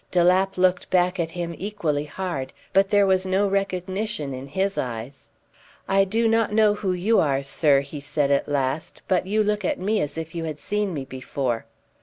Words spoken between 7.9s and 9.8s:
said at last; "but you look at